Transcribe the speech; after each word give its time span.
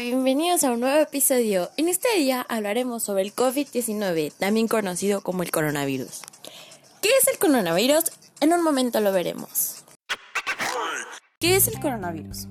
Bienvenidos 0.00 0.62
a 0.62 0.72
un 0.72 0.80
nuevo 0.80 1.00
episodio. 1.00 1.70
En 1.78 1.88
este 1.88 2.08
día 2.18 2.44
hablaremos 2.50 3.02
sobre 3.02 3.22
el 3.22 3.34
COVID-19, 3.34 4.30
también 4.38 4.68
conocido 4.68 5.22
como 5.22 5.42
el 5.42 5.50
coronavirus. 5.50 6.20
¿Qué 7.00 7.08
es 7.18 7.26
el 7.28 7.38
coronavirus? 7.38 8.04
En 8.42 8.52
un 8.52 8.62
momento 8.62 9.00
lo 9.00 9.10
veremos. 9.10 9.84
¿Qué 11.40 11.56
es 11.56 11.66
el 11.68 11.80
coronavirus? 11.80 12.46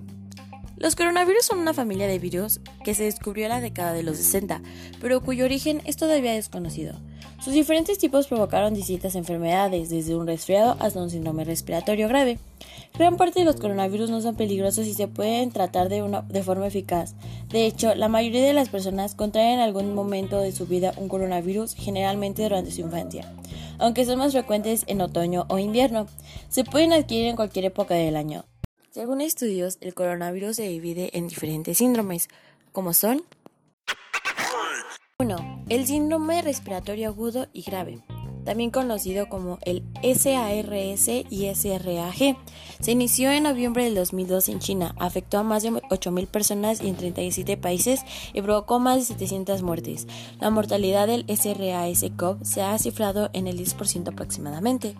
Los 0.77 0.95
coronavirus 0.95 1.45
son 1.45 1.59
una 1.59 1.75
familia 1.75 2.07
de 2.07 2.17
virus 2.17 2.61
que 2.84 2.95
se 2.95 3.03
descubrió 3.03 3.45
en 3.45 3.52
la 3.52 3.62
década 3.62 3.93
de 3.93 4.02
los 4.02 4.17
60, 4.17 4.62
pero 4.99 5.21
cuyo 5.21 5.45
origen 5.45 5.84
es 5.85 5.98
todavía 5.98 6.34
desconocido. 6.34 6.99
Sus 7.45 7.54
diferentes 7.54 7.99
tipos 7.99 8.26
provocaron 8.26 8.73
distintas 8.73 9.13
enfermedades, 9.13 9.91
desde 9.91 10.16
un 10.16 10.26
resfriado 10.26 10.77
hasta 10.80 10.99
un 10.99 11.12
síndrome 11.12 11.44
respiratorio 11.44 12.08
grave. 12.08 12.40
Gran 12.98 13.17
parte 13.17 13.38
de 13.38 13.45
los 13.45 13.58
coronavirus 13.58 14.09
no 14.09 14.20
son 14.20 14.36
peligrosos 14.36 14.88
y 14.88 14.95
se 14.95 15.08
pueden 15.08 15.52
tratar 15.52 15.88
de, 15.88 16.02
una, 16.02 16.23
de 16.23 16.41
forma 16.41 16.66
eficaz. 16.66 17.13
De 17.50 17.67
hecho, 17.67 17.94
la 17.94 18.08
mayoría 18.08 18.44
de 18.44 18.53
las 18.53 18.70
personas 18.70 19.13
contraen 19.13 19.59
en 19.59 19.59
algún 19.59 19.94
momento 19.94 20.39
de 20.39 20.52
su 20.53 20.66
vida 20.66 20.95
un 20.98 21.08
coronavirus, 21.08 21.76
generalmente 21.76 22.41
durante 22.41 22.72
su 22.72 22.81
infancia, 22.81 23.31
aunque 23.77 24.05
son 24.05 24.17
más 24.17 24.31
frecuentes 24.31 24.84
en 24.88 25.02
otoño 25.02 25.45
o 25.48 25.59
invierno. 25.59 26.08
Se 26.50 26.64
pueden 26.64 26.94
adquirir 26.94 27.27
en 27.27 27.36
cualquier 27.36 27.66
época 27.66 27.94
del 27.94 28.16
año. 28.16 28.45
Según 28.89 29.22
estudios, 29.22 29.77
el 29.81 29.94
coronavirus 29.94 30.55
se 30.55 30.67
divide 30.67 31.12
en 31.14 31.27
diferentes 31.27 31.77
síndromes, 31.77 32.27
como 32.72 32.94
son 32.94 33.17
1. 33.17 33.45
El 35.67 35.87
síndrome 35.87 36.43
respiratorio 36.43 37.07
agudo 37.09 37.47
y 37.52 37.63
grave, 37.63 37.97
también 38.44 38.69
conocido 38.69 39.27
como 39.30 39.58
el 39.63 39.83
SARS 40.03 41.07
y 41.07 41.47
SRAG. 41.55 42.38
Se 42.80 42.91
inició 42.91 43.31
en 43.31 43.44
noviembre 43.44 43.85
del 43.85 43.95
2002 43.95 44.49
en 44.49 44.59
China, 44.59 44.94
afectó 44.99 45.39
a 45.39 45.44
más 45.44 45.63
de 45.63 45.72
8.000 45.72 46.27
personas 46.27 46.81
en 46.81 46.95
37 46.95 47.57
países 47.57 48.02
y 48.31 48.44
provocó 48.44 48.77
más 48.77 48.99
de 48.99 49.05
700 49.05 49.63
muertes. 49.63 50.05
La 50.39 50.52
mortalidad 50.52 51.07
del 51.07 51.25
SRAS-CoV 51.25 52.44
se 52.44 52.61
ha 52.61 52.77
cifrado 52.77 53.31
en 53.33 53.47
el 53.47 53.57
10% 53.57 54.09
aproximadamente. 54.09 54.95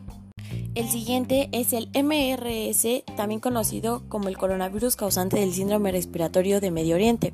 El 0.74 0.90
siguiente 0.90 1.48
es 1.52 1.74
el 1.74 1.90
MRS, 1.94 3.04
también 3.16 3.40
conocido 3.40 4.04
como 4.10 4.30
el 4.30 4.38
coronavirus 4.38 4.96
causante 4.96 5.40
del 5.40 5.54
síndrome 5.54 5.92
respiratorio 5.92 6.60
de 6.60 6.72
Medio 6.72 6.96
Oriente. 6.96 7.34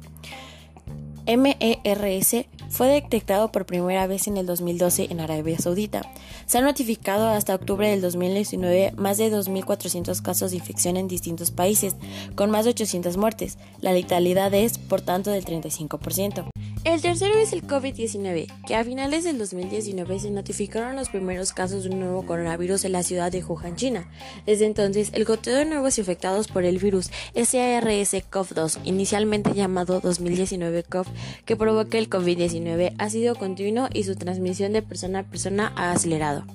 MERS 1.25 2.45
fue 2.69 2.87
detectado 2.87 3.51
por 3.51 3.65
primera 3.65 4.07
vez 4.07 4.27
en 4.27 4.37
el 4.37 4.45
2012 4.45 5.07
en 5.11 5.19
Arabia 5.19 5.57
Saudita. 5.57 6.01
Se 6.45 6.57
han 6.57 6.63
notificado 6.63 7.27
hasta 7.27 7.55
octubre 7.55 7.89
del 7.89 8.01
2019 8.01 8.93
más 8.97 9.17
de 9.17 9.31
2.400 9.31 10.21
casos 10.21 10.51
de 10.51 10.57
infección 10.57 10.97
en 10.97 11.07
distintos 11.07 11.51
países, 11.51 11.95
con 12.35 12.49
más 12.49 12.65
de 12.65 12.71
800 12.71 13.17
muertes. 13.17 13.57
La 13.81 13.93
letalidad 13.93 14.53
es, 14.53 14.77
por 14.77 15.01
tanto, 15.01 15.31
del 15.31 15.45
35%. 15.45 16.50
El 16.83 16.99
tercero 16.99 17.37
es 17.37 17.53
el 17.53 17.61
COVID-19, 17.67 18.47
que 18.65 18.75
a 18.75 18.83
finales 18.83 19.23
del 19.23 19.37
2019 19.37 20.19
se 20.19 20.31
notificaron 20.31 20.95
los 20.95 21.09
primeros 21.09 21.53
casos 21.53 21.83
de 21.83 21.91
un 21.91 21.99
nuevo 21.99 22.25
coronavirus 22.25 22.85
en 22.85 22.93
la 22.93 23.03
ciudad 23.03 23.31
de 23.31 23.43
Wuhan, 23.43 23.75
China. 23.75 24.09
Desde 24.47 24.65
entonces, 24.65 25.11
el 25.13 25.25
conteo 25.25 25.57
de 25.57 25.65
nuevos 25.65 25.99
infectados 25.99 26.47
por 26.47 26.65
el 26.65 26.79
virus 26.79 27.11
SARS-CoV-2, 27.35 28.79
inicialmente 28.83 29.53
llamado 29.53 30.01
2019-CoV, 30.01 31.05
que 31.45 31.55
provoca 31.55 31.99
el 31.99 32.09
COVID-19, 32.09 32.95
ha 32.97 33.09
sido 33.11 33.35
continuo 33.35 33.87
y 33.93 34.03
su 34.03 34.15
transmisión 34.15 34.73
de 34.73 34.81
persona 34.81 35.19
a 35.19 35.23
persona 35.23 35.71
ha 35.75 35.91
acelerado. 35.91 36.45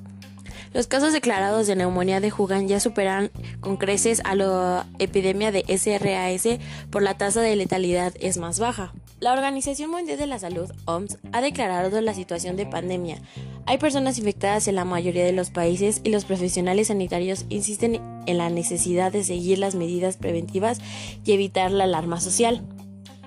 Los 0.72 0.86
casos 0.86 1.12
declarados 1.12 1.66
de 1.66 1.76
neumonía 1.76 2.20
de 2.20 2.32
Wuhan 2.32 2.68
ya 2.68 2.80
superan 2.80 3.30
con 3.60 3.76
creces 3.76 4.20
a 4.24 4.34
la 4.34 4.86
epidemia 4.98 5.52
de 5.52 5.64
SRAS 5.68 6.58
por 6.90 7.02
la 7.02 7.16
tasa 7.16 7.40
de 7.40 7.56
letalidad 7.56 8.12
es 8.20 8.36
más 8.36 8.58
baja. 8.58 8.92
La 9.18 9.32
Organización 9.32 9.90
Mundial 9.90 10.18
de 10.18 10.26
la 10.26 10.38
Salud, 10.38 10.70
OMS, 10.84 11.16
ha 11.32 11.40
declarado 11.40 12.00
la 12.02 12.12
situación 12.12 12.56
de 12.56 12.66
pandemia. 12.66 13.18
Hay 13.64 13.78
personas 13.78 14.18
infectadas 14.18 14.68
en 14.68 14.74
la 14.74 14.84
mayoría 14.84 15.24
de 15.24 15.32
los 15.32 15.50
países 15.50 16.02
y 16.04 16.10
los 16.10 16.26
profesionales 16.26 16.88
sanitarios 16.88 17.46
insisten 17.48 18.02
en 18.26 18.38
la 18.38 18.50
necesidad 18.50 19.10
de 19.10 19.24
seguir 19.24 19.58
las 19.58 19.74
medidas 19.74 20.18
preventivas 20.18 20.80
y 21.24 21.32
evitar 21.32 21.70
la 21.70 21.84
alarma 21.84 22.20
social. 22.20 22.62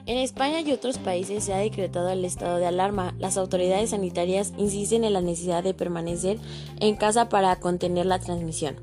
En 0.10 0.18
España 0.18 0.62
y 0.62 0.72
otros 0.72 0.98
países 0.98 1.44
se 1.44 1.54
ha 1.54 1.58
decretado 1.58 2.10
el 2.10 2.26
estado 2.26 2.58
de 2.58 2.66
alarma. 2.66 3.14
Las 3.20 3.38
autoridades 3.38 3.92
sanitarias 3.92 4.54
insisten 4.58 5.04
en 5.04 5.14
la 5.14 5.22
necesidad 5.22 5.64
de 5.64 5.76
permanecer 5.76 6.40
en 6.80 6.96
casa 6.96 7.30
para 7.30 7.56
contener 7.58 8.08
la 8.08 8.18
transmisión. 8.18 8.78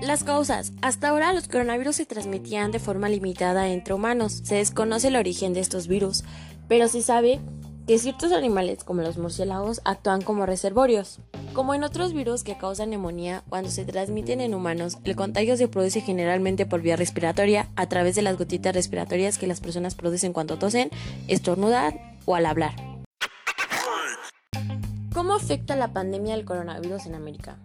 Las 0.00 0.24
causas. 0.24 0.72
Hasta 0.80 1.10
ahora 1.10 1.34
los 1.34 1.46
coronavirus 1.46 1.96
se 1.96 2.06
transmitían 2.06 2.72
de 2.72 2.78
forma 2.78 3.10
limitada 3.10 3.68
entre 3.68 3.92
humanos. 3.92 4.40
Se 4.44 4.54
desconoce 4.54 5.08
el 5.08 5.16
origen 5.16 5.52
de 5.52 5.60
estos 5.60 5.88
virus, 5.88 6.24
pero 6.66 6.88
se 6.88 7.02
sabe 7.02 7.38
que 7.92 7.98
ciertos 7.98 8.32
animales 8.32 8.84
como 8.84 9.02
los 9.02 9.18
murciélagos 9.18 9.82
actúan 9.84 10.22
como 10.22 10.46
reservorios. 10.46 11.18
Como 11.52 11.74
en 11.74 11.84
otros 11.84 12.14
virus 12.14 12.42
que 12.42 12.56
causan 12.56 12.88
neumonía, 12.88 13.42
cuando 13.50 13.68
se 13.68 13.84
transmiten 13.84 14.40
en 14.40 14.54
humanos, 14.54 14.96
el 15.04 15.14
contagio 15.14 15.58
se 15.58 15.68
produce 15.68 16.00
generalmente 16.00 16.64
por 16.64 16.80
vía 16.80 16.96
respiratoria 16.96 17.68
a 17.76 17.90
través 17.90 18.14
de 18.14 18.22
las 18.22 18.38
gotitas 18.38 18.74
respiratorias 18.74 19.36
que 19.36 19.46
las 19.46 19.60
personas 19.60 19.94
producen 19.94 20.32
cuando 20.32 20.56
tosen, 20.56 20.88
estornudan 21.28 22.18
o 22.24 22.34
al 22.34 22.46
hablar. 22.46 22.72
¿Cómo 25.12 25.34
afecta 25.34 25.76
la 25.76 25.92
pandemia 25.92 26.34
del 26.34 26.46
coronavirus 26.46 27.04
en 27.04 27.14
América? 27.14 27.58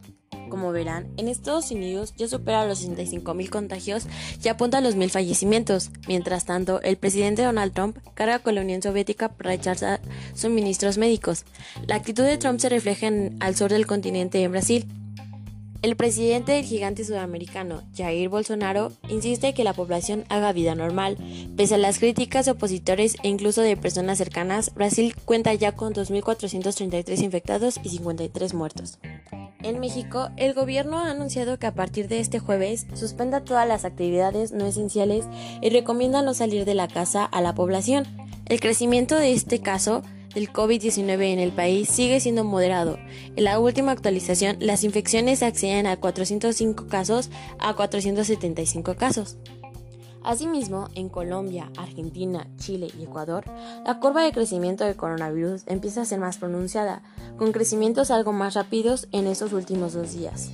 Como 0.49 0.71
verán, 0.71 1.07
en 1.17 1.27
Estados 1.27 1.71
Unidos 1.71 2.13
ya 2.17 2.27
supera 2.27 2.65
los 2.65 2.85
65.000 2.87 3.49
contagios 3.49 4.05
y 4.43 4.47
apunta 4.47 4.77
a 4.77 4.81
los 4.81 4.95
1.000 4.95 5.09
fallecimientos. 5.09 5.91
Mientras 6.07 6.45
tanto, 6.45 6.81
el 6.81 6.97
presidente 6.97 7.43
Donald 7.43 7.73
Trump 7.73 7.97
carga 8.13 8.39
con 8.39 8.55
la 8.55 8.61
Unión 8.61 8.81
Soviética 8.81 9.29
para 9.29 9.51
rechazar 9.51 10.01
suministros 10.33 10.97
médicos. 10.97 11.45
La 11.87 11.95
actitud 11.95 12.23
de 12.23 12.37
Trump 12.37 12.59
se 12.59 12.69
refleja 12.69 13.07
en, 13.07 13.37
al 13.39 13.55
sur 13.55 13.71
del 13.71 13.87
continente 13.87 14.41
en 14.41 14.51
Brasil. 14.51 14.87
El 15.83 15.95
presidente 15.95 16.53
del 16.53 16.65
gigante 16.65 17.05
sudamericano, 17.05 17.83
Jair 17.95 18.29
Bolsonaro, 18.29 18.91
insiste 19.09 19.53
que 19.53 19.63
la 19.63 19.73
población 19.73 20.25
haga 20.27 20.51
vida 20.51 20.73
normal. 20.73 21.17
Pese 21.55 21.75
a 21.75 21.77
las 21.77 21.99
críticas 21.99 22.45
de 22.45 22.51
opositores 22.51 23.15
e 23.21 23.29
incluso 23.29 23.61
de 23.61 23.77
personas 23.77 24.17
cercanas, 24.17 24.73
Brasil 24.73 25.15
cuenta 25.25 25.53
ya 25.53 25.73
con 25.73 25.93
2.433 25.93 27.21
infectados 27.21 27.79
y 27.83 27.89
53 27.89 28.53
muertos. 28.55 28.97
En 29.61 29.79
México, 29.79 30.29
el 30.35 30.53
gobierno 30.53 30.97
ha 30.97 31.11
anunciado 31.11 31.59
que 31.59 31.67
a 31.67 31.75
partir 31.75 32.07
de 32.07 32.19
este 32.19 32.39
jueves 32.39 32.87
suspenda 32.95 33.41
todas 33.41 33.67
las 33.67 33.85
actividades 33.85 34.51
no 34.51 34.65
esenciales 34.65 35.25
y 35.61 35.69
recomienda 35.69 36.21
no 36.23 36.33
salir 36.33 36.65
de 36.65 36.73
la 36.73 36.87
casa 36.87 37.23
a 37.23 37.41
la 37.41 37.53
población. 37.53 38.05
El 38.45 38.59
crecimiento 38.59 39.15
de 39.15 39.33
este 39.33 39.59
caso 39.59 40.01
del 40.33 40.51
COVID-19 40.51 41.33
en 41.33 41.39
el 41.39 41.51
país 41.51 41.89
sigue 41.89 42.19
siendo 42.19 42.43
moderado. 42.43 42.97
En 43.35 43.43
la 43.43 43.59
última 43.59 43.91
actualización, 43.91 44.57
las 44.59 44.83
infecciones 44.83 45.43
acceden 45.43 45.87
a 45.87 45.97
405 45.97 46.87
casos 46.87 47.29
a 47.59 47.73
475 47.73 48.95
casos. 48.95 49.37
Asimismo, 50.23 50.89
en 50.93 51.07
Colombia, 51.07 51.71
Argentina, 51.77 52.47
Chile 52.57 52.89
y 52.99 53.03
Ecuador, 53.03 53.45
la 53.85 53.99
curva 53.99 54.23
de 54.23 54.33
crecimiento 54.33 54.83
del 54.83 54.97
coronavirus 54.97 55.63
empieza 55.67 56.01
a 56.01 56.05
ser 56.05 56.19
más 56.19 56.37
pronunciada, 56.37 57.01
con 57.37 57.53
crecimientos 57.53 58.11
algo 58.11 58.33
más 58.33 58.53
rápidos 58.53 59.07
en 59.13 59.25
estos 59.25 59.53
últimos 59.53 59.93
dos 59.93 60.13
días. 60.13 60.51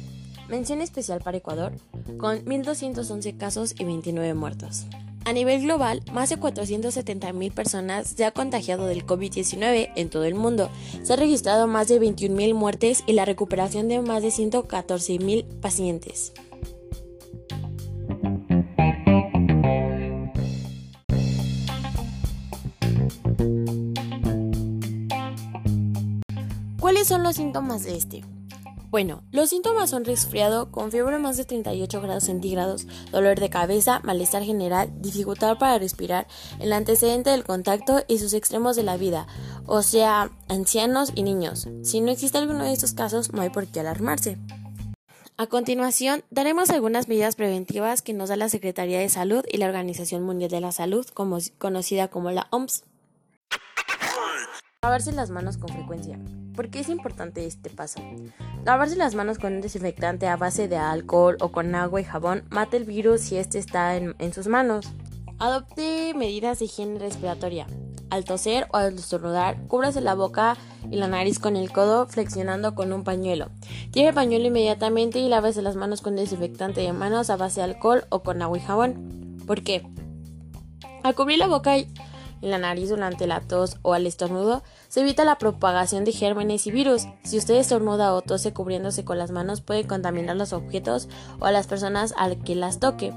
Mención 0.47 0.81
especial 0.81 1.21
para 1.21 1.37
Ecuador, 1.37 1.71
con 2.19 2.45
1.211 2.45 3.37
casos 3.37 3.73
y 3.79 3.85
29 3.85 4.35
muertos. 4.35 4.85
A 5.25 5.31
nivel 5.31 5.61
global, 5.61 6.01
más 6.11 6.29
de 6.29 6.37
470.000 6.37 7.53
personas 7.53 8.07
se 8.09 8.25
han 8.25 8.33
contagiado 8.33 8.87
del 8.87 9.05
COVID-19 9.05 9.91
en 9.95 10.09
todo 10.09 10.25
el 10.25 10.35
mundo. 10.35 10.69
Se 11.03 11.13
han 11.13 11.19
registrado 11.19 11.65
más 11.65 11.87
de 11.87 12.01
21.000 12.01 12.53
muertes 12.53 13.03
y 13.07 13.13
la 13.13 13.23
recuperación 13.23 13.87
de 13.87 14.01
más 14.01 14.21
de 14.21 14.29
114.000 14.29 15.45
pacientes. 15.61 16.33
¿Cuáles 26.79 27.07
son 27.07 27.23
los 27.23 27.37
síntomas 27.37 27.85
de 27.85 27.95
este? 27.95 28.23
Bueno, 28.93 29.23
los 29.31 29.49
síntomas 29.49 29.89
son 29.89 30.05
resfriado 30.05 30.69
con 30.69 30.91
fiebre 30.91 31.17
más 31.17 31.35
de 31.35 31.45
38 31.45 31.99
grados 31.99 32.25
centígrados, 32.25 32.85
dolor 33.11 33.39
de 33.39 33.49
cabeza, 33.49 33.99
malestar 34.03 34.43
general, 34.43 34.93
dificultad 35.01 35.57
para 35.57 35.79
respirar, 35.79 36.27
el 36.59 36.71
antecedente 36.71 37.31
del 37.31 37.43
contacto 37.43 38.03
y 38.07 38.19
sus 38.19 38.35
extremos 38.35 38.75
de 38.75 38.83
la 38.83 38.95
vida, 38.95 39.25
o 39.65 39.81
sea, 39.81 40.29
ancianos 40.47 41.11
y 41.15 41.23
niños. 41.23 41.67
Si 41.81 42.01
no 42.01 42.11
existe 42.11 42.37
alguno 42.37 42.65
de 42.65 42.71
estos 42.71 42.93
casos, 42.93 43.33
no 43.33 43.41
hay 43.41 43.49
por 43.49 43.65
qué 43.65 43.79
alarmarse. 43.79 44.37
A 45.37 45.47
continuación, 45.47 46.23
daremos 46.29 46.69
algunas 46.69 47.07
medidas 47.07 47.35
preventivas 47.35 48.03
que 48.03 48.13
nos 48.13 48.29
da 48.29 48.35
la 48.35 48.47
Secretaría 48.47 48.99
de 48.99 49.09
Salud 49.09 49.43
y 49.51 49.57
la 49.57 49.65
Organización 49.65 50.21
Mundial 50.21 50.51
de 50.51 50.61
la 50.61 50.71
Salud, 50.71 51.07
conocida 51.57 52.09
como 52.09 52.29
la 52.29 52.45
OMS. 52.51 52.83
Lavarse 54.83 55.13
las 55.13 55.31
manos 55.31 55.57
con 55.57 55.69
frecuencia. 55.69 56.19
¿Por 56.55 56.69
qué 56.69 56.79
es 56.79 56.89
importante 56.89 57.45
este 57.45 57.69
paso? 57.69 57.99
Lavarse 58.63 58.95
las 58.95 59.15
manos 59.15 59.39
con 59.39 59.53
un 59.53 59.61
desinfectante 59.61 60.27
a 60.27 60.37
base 60.37 60.67
de 60.67 60.77
alcohol 60.77 61.37
o 61.41 61.51
con 61.51 61.73
agua 61.73 61.99
y 61.99 62.03
jabón 62.03 62.43
mata 62.49 62.77
el 62.77 62.85
virus 62.85 63.21
si 63.21 63.37
este 63.37 63.57
está 63.57 63.95
en, 63.95 64.33
sus 64.33 64.47
manos. 64.47 64.87
Adopte 65.39 66.13
medidas 66.15 66.59
de 66.59 66.65
higiene 66.65 66.99
respiratoria. 66.99 67.65
Al 68.11 68.25
toser 68.25 68.67
o 68.71 68.77
al 68.77 68.93
estornudar, 68.93 69.67
cúbrase 69.67 69.99
la 69.99 70.13
boca 70.13 70.55
y 70.91 70.97
la 70.97 71.07
nariz 71.07 71.39
con 71.39 71.55
el 71.55 71.71
codo 71.71 72.05
flexionando 72.05 72.75
con 72.75 72.93
un 72.93 73.03
pañuelo. 73.03 73.49
Tire 73.91 74.09
el 74.09 74.13
pañuelo 74.13 74.45
inmediatamente 74.45 75.19
y 75.19 75.29
lávese 75.29 75.63
las 75.63 75.75
manos 75.75 76.01
con 76.01 76.15
desinfectante 76.15 76.81
de 76.81 76.93
manos 76.93 77.31
a 77.31 77.37
base 77.37 77.61
de 77.61 77.65
alcohol 77.65 78.05
o 78.09 78.21
con 78.21 78.41
agua 78.43 78.57
y 78.59 78.61
jabón. 78.61 79.39
¿Por 79.47 79.63
qué? 79.63 79.83
Al 81.01 81.15
cubrir 81.15 81.39
la 81.39 81.47
boca 81.47 81.75
y 82.43 82.47
la 82.47 82.57
nariz 82.57 82.89
durante 82.89 83.25
la 83.25 83.39
tos 83.39 83.77
o 83.83 83.93
al 83.93 84.05
estornudo, 84.05 84.63
se 84.89 84.99
evita 84.99 85.23
la 85.23 85.37
propagación 85.37 86.03
de 86.03 86.11
gérmenes 86.11 86.67
y 86.67 86.71
virus. 86.71 87.07
Si 87.23 87.37
usted 87.37 87.55
estornuda 87.55 88.13
o 88.13 88.21
tose 88.21 88.51
cubriéndose 88.51 89.05
con 89.05 89.17
las 89.17 89.31
manos, 89.31 89.61
puede 89.61 89.87
contaminar 89.87 90.35
los 90.35 90.51
objetos 90.51 91.07
o 91.39 91.45
a 91.45 91.53
las 91.53 91.67
personas 91.67 92.13
al 92.17 92.43
que 92.43 92.55
las 92.55 92.79
toque. 92.79 93.13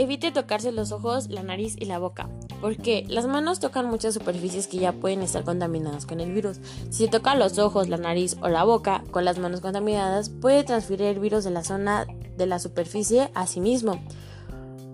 Evite 0.00 0.32
tocarse 0.32 0.72
los 0.72 0.90
ojos, 0.90 1.28
la 1.28 1.44
nariz 1.44 1.76
y 1.78 1.84
la 1.84 1.98
boca, 1.98 2.28
porque 2.60 3.04
las 3.06 3.26
manos 3.26 3.60
tocan 3.60 3.86
muchas 3.86 4.14
superficies 4.14 4.66
que 4.66 4.78
ya 4.78 4.92
pueden 4.92 5.22
estar 5.22 5.44
contaminadas 5.44 6.04
con 6.04 6.18
el 6.18 6.32
virus. 6.32 6.58
Si 6.90 7.04
se 7.04 7.08
toca 7.08 7.36
los 7.36 7.58
ojos, 7.58 7.88
la 7.88 7.98
nariz 7.98 8.36
o 8.42 8.48
la 8.48 8.64
boca 8.64 9.04
con 9.12 9.24
las 9.24 9.38
manos 9.38 9.60
contaminadas, 9.60 10.30
puede 10.30 10.64
transferir 10.64 11.06
el 11.06 11.20
virus 11.20 11.44
de 11.44 11.50
la 11.50 11.62
zona 11.62 12.06
de 12.36 12.46
la 12.46 12.58
superficie 12.58 13.30
a 13.34 13.46
sí 13.46 13.60
mismo. 13.60 14.00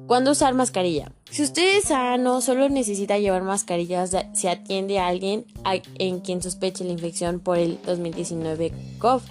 ¿Cuándo 0.06 0.30
usar 0.30 0.54
mascarilla? 0.54 1.10
Si 1.30 1.42
usted 1.42 1.78
es 1.78 1.86
sano, 1.86 2.40
solo 2.40 2.68
necesita 2.68 3.18
llevar 3.18 3.42
mascarillas 3.42 4.16
si 4.34 4.46
atiende 4.46 5.00
a 5.00 5.08
alguien 5.08 5.46
en 5.98 6.20
quien 6.20 6.40
sospeche 6.40 6.84
la 6.84 6.92
infección 6.92 7.40
por 7.40 7.58
el 7.58 7.80
2019 7.84 8.72
COVID. 8.98 9.22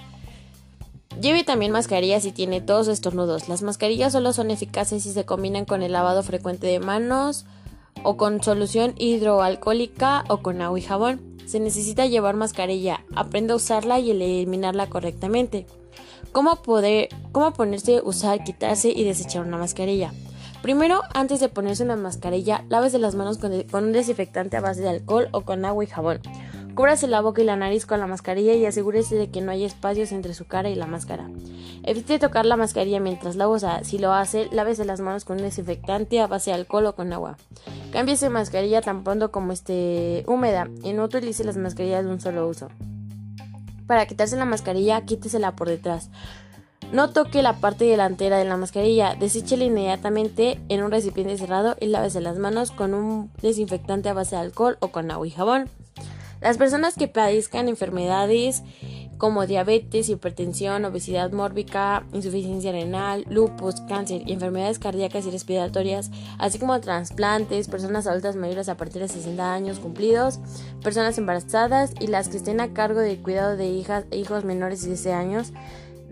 Lleve 1.22 1.46
también 1.46 1.72
mascarillas 1.72 2.24
si 2.24 2.34
tiene 2.34 2.60
tos 2.60 2.90
o 2.90 2.92
estornudos. 2.92 3.48
Las 3.48 3.62
mascarillas 3.62 4.12
solo 4.12 4.34
son 4.34 4.52
eficaces 4.52 5.04
si 5.04 5.14
se 5.14 5.24
combinan 5.24 5.64
con 5.64 5.82
el 5.82 5.94
lavado 5.94 6.24
frecuente 6.24 6.68
de 6.68 6.82
manos 6.82 7.46
o 8.04 8.18
con 8.18 8.44
solución 8.44 8.96
hidroalcohólica 8.98 10.26
o 10.28 10.40
con 10.40 10.62
agua 10.62 10.78
y 10.78 10.82
jabón. 10.82 11.38
Se 11.46 11.62
necesita 11.62 12.06
llevar 12.06 12.36
mascarilla, 12.36 13.06
aprenda 13.16 13.54
a 13.54 13.58
usarla 13.58 14.00
y 14.00 14.12
eliminarla 14.12 14.90
correctamente. 14.90 15.68
¿Cómo, 16.34 16.58
poder, 16.58 17.08
cómo 17.32 17.54
ponerse, 17.54 18.02
usar, 18.04 18.44
quitarse 18.44 18.90
y 18.90 19.06
desechar 19.06 19.46
una 19.46 19.58
mascarilla? 19.58 20.12
Primero, 20.66 21.04
antes 21.14 21.40
de 21.40 21.48
ponerse 21.48 21.84
una 21.84 21.96
mascarilla, 21.96 22.66
lávese 22.70 22.98
las 22.98 23.14
manos 23.14 23.38
con, 23.38 23.52
un 23.54 23.92
desinfectante 23.92 24.58
a 24.58 24.62
base 24.62 24.82
de 24.82 24.90
alcohol 24.90 25.30
o 25.32 25.42
con 25.42 25.64
agua 25.64 25.84
y 25.84 25.88
jabón. 25.88 26.22
Cúbrase 26.74 27.08
la 27.08 27.22
boca 27.22 27.44
y 27.44 27.46
la 27.46 27.56
nariz 27.56 27.86
con 27.86 28.00
la 28.00 28.08
mascarilla 28.08 28.56
y 28.56 28.66
asegúrese 28.66 29.14
de 29.14 29.30
que 29.30 29.42
no 29.42 29.52
hay 29.52 29.64
espacios 29.64 30.12
entre 30.12 30.34
su 30.34 30.46
cara 30.48 30.70
y 30.70 30.74
la 30.74 30.88
máscara. 30.88 31.30
Evite 31.84 32.18
tocar 32.18 32.48
la 32.48 32.58
mascarilla 32.58 33.00
mientras 33.00 33.36
la 33.36 33.48
usa. 33.48 33.84
Si 33.84 34.00
lo 34.00 34.12
hace, 34.12 34.50
lávese 34.52 34.86
las 34.86 35.02
manos 35.02 35.24
con 35.24 35.38
un 35.38 35.44
desinfectante 35.44 36.20
a 36.20 36.26
base 36.26 36.50
de 36.50 36.56
alcohol 36.56 36.88
o 36.88 36.96
con 36.96 37.14
agua. 37.14 37.38
Cámbiese 37.92 38.32
mascarilla 38.32 38.82
tan 38.82 39.04
pronto 39.04 39.32
como 39.32 39.52
esté 39.52 40.24
húmeda 40.26 40.68
y 40.82 40.94
no 40.94 41.04
utilice 41.04 41.44
las 41.44 41.58
mascarillas 41.58 42.04
de 42.04 42.10
un 42.10 42.20
solo 42.20 42.48
uso. 42.48 42.70
Para 43.86 44.08
quitarse 44.08 44.36
la 44.36 44.46
mascarilla, 44.46 45.06
quítesela 45.06 45.56
por 45.56 45.70
detrás. 45.70 46.10
No 46.92 47.10
toque 47.10 47.42
la 47.42 47.60
parte 47.60 47.86
delantera 47.86 48.38
de 48.38 48.46
la 48.46 48.58
mascarilla, 48.58 49.16
deséchela 49.16 49.66
inmediatamente 49.66 50.60
en 50.70 50.84
un 50.84 50.92
recipiente 50.92 51.38
cerrado 51.38 51.76
y 51.80 51.88
lávese 51.88 52.22
las 52.22 52.38
manos 52.38 52.72
con 52.72 52.94
un 52.94 53.32
desinfectante 53.42 54.10
a 54.10 54.14
base 54.14 54.36
de 54.36 54.42
alcohol 54.42 54.78
o 54.80 54.90
con 54.90 55.12
agua 55.12 55.28
y 55.28 55.32
jabón. 55.32 55.70
Las 56.42 56.58
personas 56.58 56.96
que 56.96 57.08
padezcan 57.08 57.70
enfermedades 57.70 58.64
como 59.18 59.48
diabetes, 59.48 60.10
hipertensión, 60.10 60.86
obesidad 60.86 61.32
mórbica, 61.32 62.06
insuficiencia 62.14 62.72
renal, 62.72 63.26
lupus, 63.30 63.82
cáncer 63.88 64.24
y 64.26 64.34
enfermedades 64.34 64.80
cardíacas 64.80 65.26
y 65.26 65.32
respiratorias, 65.32 66.12
así 66.38 66.60
como 66.60 66.80
trasplantes, 66.82 67.68
personas 67.68 68.08
adultas 68.08 68.36
mayores 68.36 68.70
a 68.70 68.76
partir 68.76 69.02
de 69.02 69.08
60 69.08 69.54
años 69.54 69.80
cumplidos, 69.80 70.40
personas 70.84 71.18
embarazadas 71.18 71.94
y 72.00 72.08
las 72.08 72.28
que 72.28 72.38
estén 72.38 72.60
a 72.60 72.74
cargo 72.74 73.00
del 73.00 73.22
cuidado 73.22 73.56
de 73.56 73.68
hijas 73.68 74.06
e 74.12 74.18
hijos 74.18 74.44
menores 74.44 74.82
de 74.82 74.90
16 74.90 75.16
años, 75.16 75.54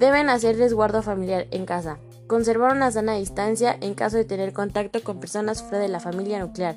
Deben 0.04 0.30
hacer 0.30 0.58
resguardo 0.58 1.02
familiar 1.02 1.48
en 1.52 1.66
casa. 1.66 1.98
Conservar 2.28 2.76
una 2.76 2.92
sana 2.92 3.14
distancia 3.14 3.78
en 3.80 3.94
caso 3.94 4.18
de 4.18 4.26
tener 4.26 4.52
contacto 4.52 5.02
con 5.02 5.22
personas 5.22 5.64
fuera 5.64 5.80
de 5.80 5.88
la 5.88 6.02
familia 6.02 6.40
nuclear. 6.40 6.76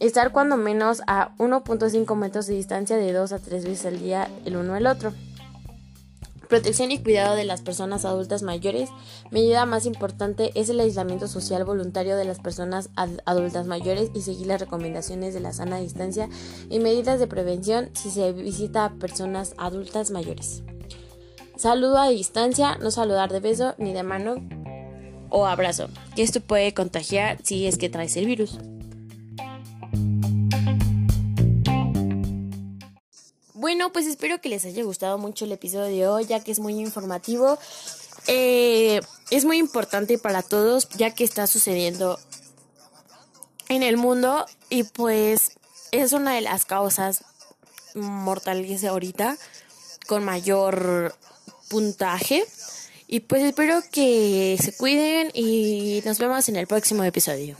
Estar 0.00 0.32
cuando 0.32 0.56
menos 0.56 1.02
a 1.06 1.36
1.5 1.38 2.16
metros 2.16 2.48
de 2.48 2.54
distancia 2.54 2.96
de 2.96 3.12
2 3.12 3.30
a 3.30 3.38
3 3.38 3.64
veces 3.64 3.86
al 3.86 4.00
día 4.00 4.28
el 4.44 4.56
uno 4.56 4.74
al 4.74 4.88
otro. 4.88 5.12
Protección 6.48 6.90
y 6.90 6.98
cuidado 6.98 7.36
de 7.36 7.44
las 7.44 7.62
personas 7.62 8.04
adultas 8.04 8.42
mayores. 8.42 8.90
Medida 9.30 9.64
más 9.64 9.86
importante 9.86 10.50
es 10.56 10.68
el 10.68 10.80
aislamiento 10.80 11.28
social 11.28 11.64
voluntario 11.64 12.16
de 12.16 12.24
las 12.24 12.40
personas 12.40 12.90
adultas 13.24 13.68
mayores 13.68 14.10
y 14.14 14.22
seguir 14.22 14.48
las 14.48 14.60
recomendaciones 14.60 15.32
de 15.32 15.38
la 15.38 15.52
sana 15.52 15.78
distancia 15.78 16.28
y 16.68 16.80
medidas 16.80 17.20
de 17.20 17.28
prevención 17.28 17.90
si 17.94 18.10
se 18.10 18.32
visita 18.32 18.84
a 18.84 18.94
personas 18.94 19.54
adultas 19.58 20.10
mayores. 20.10 20.64
Saludo 21.62 21.98
a 21.98 22.08
distancia, 22.08 22.76
no 22.78 22.90
saludar 22.90 23.30
de 23.30 23.38
beso 23.38 23.76
ni 23.78 23.92
de 23.92 24.02
mano 24.02 24.34
o 25.30 25.46
abrazo, 25.46 25.88
que 26.16 26.24
esto 26.24 26.40
puede 26.40 26.74
contagiar 26.74 27.38
si 27.44 27.68
es 27.68 27.78
que 27.78 27.88
traes 27.88 28.16
el 28.16 28.26
virus. 28.26 28.58
Bueno, 33.54 33.92
pues 33.92 34.06
espero 34.08 34.40
que 34.40 34.48
les 34.48 34.64
haya 34.64 34.82
gustado 34.82 35.18
mucho 35.18 35.44
el 35.44 35.52
episodio 35.52 35.86
de 35.86 36.08
hoy, 36.08 36.26
ya 36.26 36.42
que 36.42 36.50
es 36.50 36.58
muy 36.58 36.80
informativo. 36.80 37.56
Eh, 38.26 39.00
es 39.30 39.44
muy 39.44 39.58
importante 39.58 40.18
para 40.18 40.42
todos, 40.42 40.88
ya 40.88 41.14
que 41.14 41.22
está 41.22 41.46
sucediendo 41.46 42.18
en 43.68 43.84
el 43.84 43.98
mundo 43.98 44.46
y 44.68 44.82
pues 44.82 45.52
es 45.92 46.12
una 46.12 46.34
de 46.34 46.40
las 46.40 46.64
causas 46.64 47.22
mortales 47.94 48.82
ahorita 48.82 49.38
con 50.08 50.24
mayor 50.24 51.14
puntaje. 51.72 52.44
Y 53.08 53.20
pues 53.20 53.42
espero 53.42 53.82
que 53.90 54.56
se 54.60 54.72
cuiden 54.74 55.30
y 55.34 56.02
nos 56.04 56.18
vemos 56.18 56.48
en 56.48 56.56
el 56.56 56.66
próximo 56.66 57.02
episodio. 57.02 57.56